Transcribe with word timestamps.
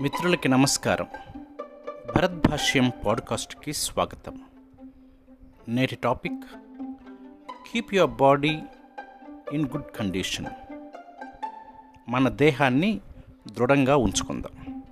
మిత్రులకి 0.00 0.48
నమస్కారం. 0.48 1.06
భరత్ 2.16 2.48
భాష్యం 2.48 2.92
పాడ్కాస్ట్కి 3.06 3.72
స్వాగతం. 3.72 4.40
నేటి 5.68 5.96
topic 5.96 6.44
keep 7.72 7.94
your 7.94 8.10
body 8.10 8.58
in 9.52 9.64
good 9.64 9.96
condition 9.96 10.46
మన 12.08 12.28
దేహాన్ని 12.28 13.00
దృఢంగా 13.48 13.96
ఉంచుకుందాం. 13.96 14.82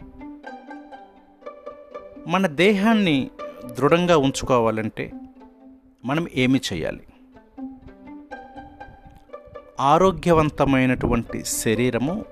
మన 2.27 2.47
దేహాన్ని 2.47 3.31
దృఢంగా 3.65 4.17
ఉంచుకోవాలంటే 4.17 5.13
మనం 6.05 6.27
ఏమి 6.35 6.61
చేయాలి? 6.73 7.07
ఆరోగ్యవంతమైనటువంటి 9.81 11.45
శరీరము 11.45 12.25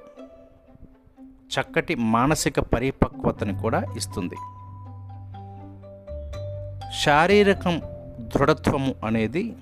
చక్కటి 1.61 1.95
మానసిక 1.95 2.61
పరిపక్వతని 2.61 3.59
కూడా 3.59 3.85
ఇస్తుంది. 3.97 4.35
శారీరకం 7.03 7.83
దృఢత్వము 8.19 8.95
అనేది 9.05 9.57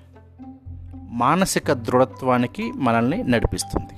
మానసిక 0.95 1.73
దృఢత్వానికి 1.73 2.71
మనల్ని 2.71 3.23
నడిపిస్తుంది. 3.23 3.93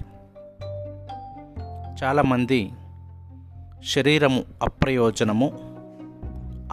చాలామంది 2.04 2.72
శరీరము 3.84 4.44
అప్రయోజనము 4.64 5.52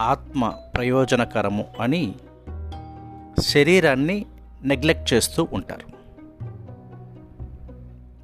ఆత్మ 0.01 0.53
ప్రయోజనకరము 0.75 1.65
అని 1.81 2.15
శరీరాన్ని 3.39 4.25
నెగ్లెక్ట్ 4.63 5.13
చేస్తూ 5.13 5.47
ఉంటారు. 5.53 5.93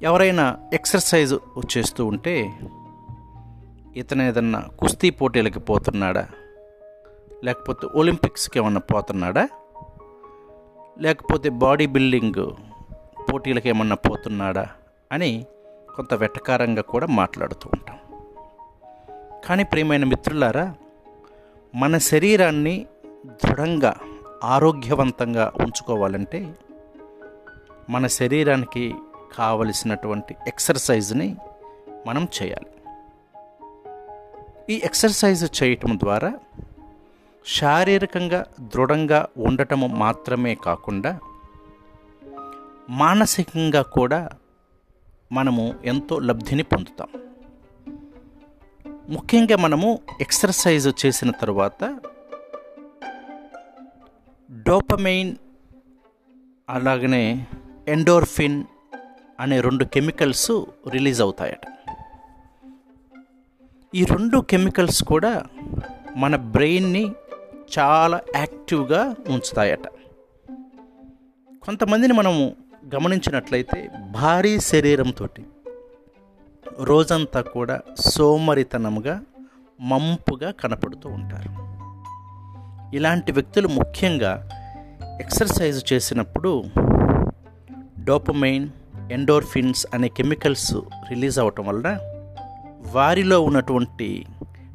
ఎవరైనా 0.02 0.56
ఎక్సర్సైజ్ 0.72 1.34
చేస్తూ 1.78 2.06
ఉంటే 2.06 2.52
ఇతను 3.96 4.22
ఏదన్నా 4.22 4.60
కుస్తీ 4.60 5.10
పోటీలకి 5.10 5.60
పోతున్నాడా? 5.60 6.28
లేకపోతే 7.44 7.86
ఒలింపిక్స్కి 7.86 8.58
ఏమన్నా 8.58 8.80
పోతున్నాడా? 8.80 9.48
లేకపోతే 11.00 11.48
బాడీ 11.48 11.86
బిల్డింగ్ 11.86 12.50
పోటీలకు 13.32 13.68
ఏమన్నా 13.68 13.96
పోతున్నాడా? 13.96 14.68
అని 15.12 15.46
కొంత 15.96 16.14
వెటకారంగా 16.14 16.82
కూడా 16.82 17.06
మాట్లాడుతూ 17.06 17.70
ఉంటాం. 17.72 17.98
కానీ 19.46 19.64
ప్రియమైన 19.64 20.04
మిత్రులారా 20.04 20.74
మన 21.74 21.98
శరీరాన్ని 21.98 22.86
దృఢంగా 23.26 23.96
ఆరోగ్యవంతంగా 24.44 25.52
ఉంచుకోవాలంటే 25.60 26.54
మన 27.90 28.06
శరీరానికి 28.06 28.94
కావలసినటువంటి 29.38 30.36
ఎక్సర్సైజ్ని 30.48 31.36
మనం 32.06 32.28
చేయాలి. 32.42 32.79
ఈ 34.70 34.80
ఎక్సర్సైజ్ 34.84 35.62
చేయటం 35.62 35.98
ద్వారా 35.98 36.34
శారీరకంగా 37.46 38.46
దృఢంగా 38.60 39.28
ఉండటము 39.36 39.86
మాత్రమే 39.86 40.54
కాకుండా 40.54 41.18
మానసికంగా 42.90 43.82
కూడా 43.82 44.28
మనము 45.32 45.74
ఎంతో 45.84 46.18
లబ్ధిని 46.18 46.62
పొందుతాం. 46.62 47.08
ముఖ్యంగా 49.08 49.56
మనము 49.56 49.98
ఎక్సర్సైజ్ 50.20 51.06
చేసిన 51.06 51.30
తర్వాత 51.30 51.98
డోపమైన్ 54.50 55.36
అలాగనే 56.68 57.46
ఎండోర్ఫిన్ 57.88 58.64
అనే 59.40 59.60
రెండు 59.60 59.84
కెమికల్స్ 59.84 60.64
రిలీజ్ 60.88 61.20
అవుతాయట. 61.20 61.79
ఈ 63.94 64.04
రెండు 64.04 64.38
కెమికల్స్ 64.38 65.04
కూడా 65.04 65.44
మన 66.16 66.36
బ్రెయిన్ని 66.36 67.12
చాలా 67.78 68.20
యాక్టివ్గా 68.36 69.14
ఉంచుతాయట. 69.28 69.86
కొంతమందిని 71.62 72.12
మనము 72.12 72.56
గమనించినట్లయితే 72.94 73.90
భారీ 74.10 74.60
శరీరంతో 74.60 75.28
రోజంతా 76.80 77.40
కూడా 77.40 77.80
సోమరితనంగా 78.00 79.22
మంపుగా 79.80 80.50
కనపడుతూ 80.50 81.08
ఉంటారు. 81.08 81.50
ఇలాంటి 82.96 83.32
వ్యక్తులు 83.32 83.68
ముఖ్యంగా 83.68 84.50
ఎక్సర్సైజ్ 85.20 85.92
చేసినప్పుడు 85.92 86.64
డోపమైన్ 88.04 88.68
ఎండోర్ఫిన్స్ 89.12 89.86
అనే 89.94 90.08
కెమికల్స్ 90.08 90.74
రిలీజ్ 91.10 91.38
అవటం 91.38 91.66
వలన 91.66 91.98
వారిలో 92.86 93.40
ఉన్నటువంటి 93.40 94.26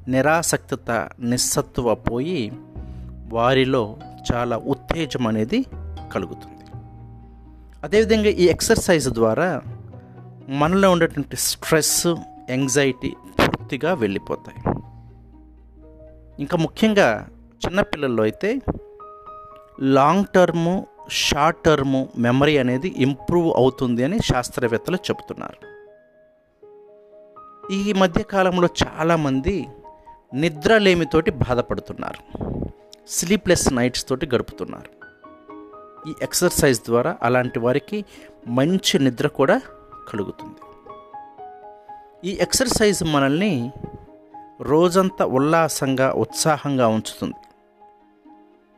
నిరాసక్తత 0.07 1.09
నిస్సత్వ 1.19 1.93
పోయి 1.93 2.51
వారిలో 3.29 3.97
చాలా 4.33 4.57
ఉత్తేజం 4.57 5.27
అనేది 5.27 5.65
కలుగుతుంది. 6.13 6.51
అదేవిధంగా 7.83 8.29
ఈ 8.29 8.47
ఎక్సర్సైజ్ 8.47 9.09
ద్వారా 9.09 9.61
మనలో 10.49 10.91
ఉండేటువంటి 10.91 11.35
స్ట్రెస్ 11.35 12.07
యాంగ్జైటీ 12.49 13.09
పూర్తిగా 13.09 13.93
వెళ్ళిపోతాయి. 13.93 14.75
ఇంకా 16.39 16.57
ముఖ్యంగా 16.57 17.27
చిన్నపిల్లల్లో 17.65 18.23
అయితే 18.23 18.61
long 19.81 20.25
term 20.35 20.87
short 21.09 21.63
term 21.63 22.07
memory 22.17 22.57
అనేది 22.57 22.87
ఇంప్రూవ్ 22.97 23.53
అవుతుంది 23.57 24.03
అని 24.03 24.19
శాస్త్రవేత్తలు 24.19 24.95
చెబుతున్నారు. 24.95 25.74
ఈ 27.71 27.93
మధ్యకాలంలో 27.93 28.67
చాలామంది 28.85 29.67
నిద్రలేమితోటి 30.33 31.31
బాధపడుతున్నారు. 31.31 32.49
స్లీప్లెస్ 33.07 33.73
నైట్స్ 33.73 34.07
తోటి 34.07 34.25
గడుపుతున్నారు. 34.25 34.89
ఈ 36.09 36.13
ఎక్సర్సైజ్ 36.21 36.81
ద్వారా 36.81 37.17
అలాంటి 37.21 37.59
వారికి 37.59 38.05
మంచి 38.47 38.99
నిద్ర 38.99 39.27
కూడా 39.27 39.61
కలుగుతుంది. 40.09 40.55
ఈ 42.29 42.37
ఎక్సర్సైజ్ 42.41 43.03
మనల్ని 43.03 43.71
రోజంతా 44.61 45.25
ఉల్లాసంగా 45.25 46.13
ఉత్సాహంగా 46.13 46.87
ఉంచుతుంది. 46.87 47.35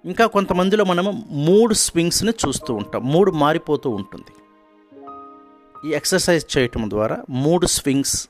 ఇంకా 0.06 0.26
కొంతమందిలో 0.26 0.84
మనము 0.86 1.24
మూడు 1.30 1.74
స్వింగ్స్ని 1.74 2.34
చూస్తూ 2.48 2.74
ఉంటాం. 2.74 3.12
మూడు 3.12 3.32
మారిపోతూ 3.32 3.90
ఉంటుంది. 3.90 4.34
ఈ 5.90 5.94
ఎక్సర్సైజ్ 5.94 6.58
చేయటం 6.58 6.90
ద్వారా 6.90 7.18
మూడు 7.30 7.66
స్వింగ్స్ 7.66 8.30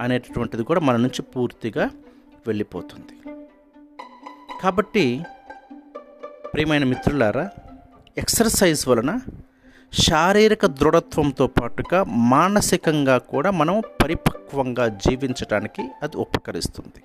అనేటటువంటిది 0.00 0.62
కూడా 0.62 0.80
మన 0.80 0.96
నుంచి 0.96 1.22
పూర్తిగా 1.22 1.90
వెళ్ళిపోతుంది. 2.46 3.14
కాబట్టి 4.60 5.20
ప్రియమైన 6.54 6.84
మిత్రులారా 6.84 7.50
ఎక్సర్సైజ్ 8.18 8.88
వలన 8.88 9.20
శారీరక 9.92 10.66
దృఢత్వంతో 10.66 11.46
పాటుగా 11.46 12.04
మానసికంగా 12.04 13.18
కూడా 13.18 13.50
మనం 13.50 13.82
పరిపక్వంగా 14.02 14.88
జీవించడానికి 14.88 15.82
అది 16.02 16.16
ఉపకరిస్తుంది. 16.16 17.02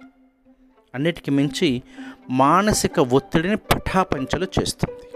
అన్నిటికి 0.96 1.31
మించి 1.31 1.84
మానసిక 2.30 3.00
ఒత్తిడిని 3.00 3.58
పటాపంచలు 3.58 4.48
చేస్తుంది. 4.60 5.08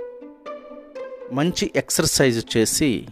మంచి 1.35 1.71
ఎక్సర్సైజ్ 1.75 2.57
చేసి 2.57 3.07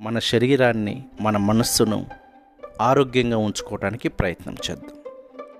మన 0.00 0.18
శరీరాన్ని 0.18 1.04
మన 1.20 1.36
మనస్సును 1.36 2.06
ఆరోగ్యంగా 2.80 3.38
ఉంచుకోవడానికి 3.38 4.08
ప్రయత్నం 4.08 4.56
చేద్దాం. 4.70 4.90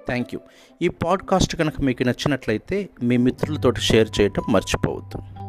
థ్యాంక్ 0.07 0.29
యూ 0.35 0.41
ఈ 0.83 0.89
పాడ్కాస్ట్ 0.89 1.57
కనుక 1.57 1.81
మీకు 1.81 2.03
నచ్చినట్లయితే 2.03 2.89
మీ 3.03 3.17
మిత్రులతో 3.17 3.75
షేర్ 3.75 4.09
చేయటం 4.21 4.43
మర్చిపోవద్దు. 4.49 5.40